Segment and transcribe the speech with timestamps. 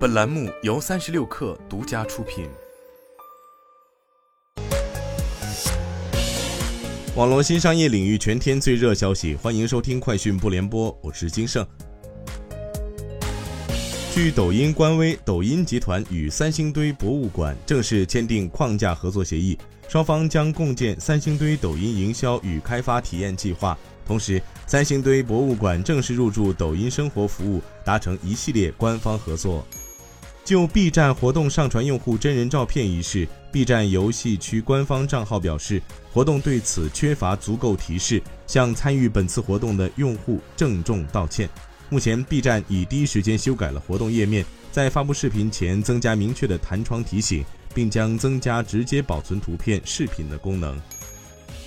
[0.00, 2.48] 本栏目由三十六氪独家出品。
[7.14, 11.66] 网络新商业领域全天最热消息，欢迎收听快讯不联播，我是金盛。
[14.14, 23.76] 据抖音官微，抖音集团与三星堆博物馆正式签订框架合作协议，双方将共建三星堆抖音营销与开发体验计划。
[24.06, 29.62] 同时，三星堆博物馆正式入驻抖音生活服务，达成一系列官方合作。
[30.50, 35.80] 就 B 站活动上传用户真人照片一事，B 站游戏区官方账号表示，
[36.12, 41.48] 活动对此缺乏足够提示，向参与本次活动的用户郑重道歉。
[41.88, 50.76] 目前，B 站已第一时间修改了活动页面，在发布视频前增加明确的弹窗提醒，并将增加直接保存图片、视频的功能。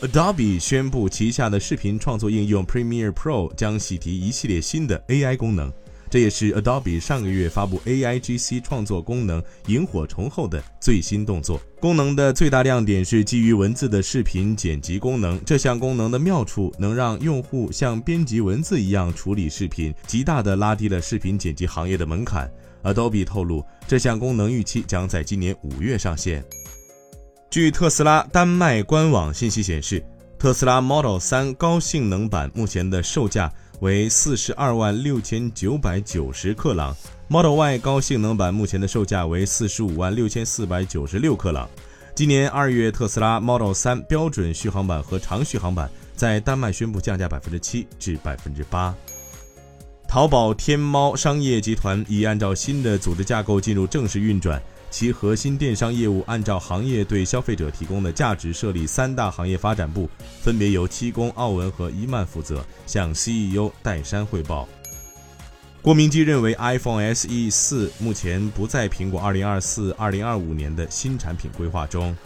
[0.00, 5.72] Adobe 宣布，旗下的视频创作应用 Premiere Pro 将喜提一系列新的 AI 功能。
[6.10, 11.60] 这也是 Adobe 上个月发布 AIGC 创作功能萤火虫后的最新动作。
[11.80, 15.40] 功能的最大亮点是基于文字的视频剪辑功能。
[15.44, 22.50] 这项功能的妙处能让用户像编辑文字一样处理视频，极大的拉低了视频剪辑行业的门槛。
[22.84, 26.44] Adobe 透露，这项功能预期将在今年五月上线。
[27.50, 30.04] 据特斯拉丹麦官网信息显示，
[30.38, 33.52] 特斯拉 Model 3高性能版目前的售价。
[33.84, 36.96] 为四十二万六千九百九十克朗
[37.28, 41.68] ，Model Y 高性能版目前的售价为四十五万六千四百九十六克朗。
[42.14, 48.94] 今年二月，特斯拉 Model 3标准续航版和长续航版在丹麦宣布降价百分之七至百分之八。
[50.08, 54.62] 淘宝天猫商业集团已按照新的组织架构进入正式运转。
[54.96, 60.08] 其核心电商业务按照行业对消费者提供的价值设立三大行业发展部，
[60.40, 64.68] 分别由七公、奥文和伊曼负责，向 CEO 戴珊汇报。
[65.82, 72.16] 郭明基认为，iPhone SE 四目前不在苹果2024-2025年的新产品规划中。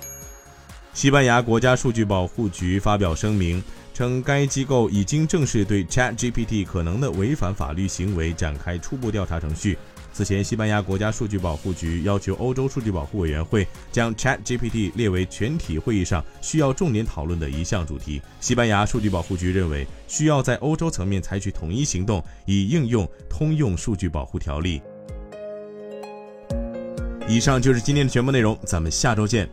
[0.92, 3.64] 西班牙国家数据保护局发表声明
[3.94, 9.78] 称，该机构已经正式对 ChatGPT 可能的违反法律行为展开初步调查程序。
[10.12, 18.20] 此前，西班牙国家数据保护局要求欧洲数据保护委员会将 ChatGPT 列为全体会议上需要重点讨论的一项主题。
[18.40, 24.82] 西班牙数据保护局认为，需要在欧洲层面采取统一行动，以应用通用数据保护条例。
[27.28, 29.48] 以上就是今天的全部内容，咱们下周见。